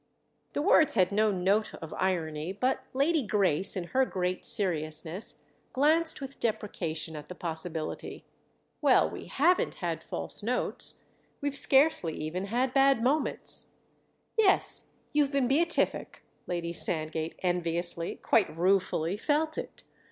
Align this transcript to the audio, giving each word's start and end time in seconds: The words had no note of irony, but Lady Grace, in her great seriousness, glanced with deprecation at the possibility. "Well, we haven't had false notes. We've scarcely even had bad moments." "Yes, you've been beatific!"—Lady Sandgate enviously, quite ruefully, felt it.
The 0.53 0.63
words 0.63 0.95
had 0.95 1.11
no 1.11 1.29
note 1.31 1.75
of 1.75 1.93
irony, 1.95 2.51
but 2.53 2.85
Lady 2.91 3.21
Grace, 3.21 3.75
in 3.75 3.83
her 3.93 4.03
great 4.03 4.47
seriousness, 4.47 5.43
glanced 5.73 6.19
with 6.21 6.39
deprecation 6.39 7.15
at 7.15 7.29
the 7.29 7.35
possibility. 7.35 8.25
"Well, 8.81 9.07
we 9.07 9.25
haven't 9.27 9.75
had 9.75 10.03
false 10.03 10.41
notes. 10.41 11.01
We've 11.39 11.55
scarcely 11.55 12.15
even 12.15 12.45
had 12.45 12.73
bad 12.73 13.03
moments." 13.03 13.75
"Yes, 14.39 14.89
you've 15.11 15.31
been 15.31 15.47
beatific!"—Lady 15.47 16.73
Sandgate 16.73 17.39
enviously, 17.43 18.15
quite 18.15 18.57
ruefully, 18.57 19.17
felt 19.17 19.55
it. 19.55 19.83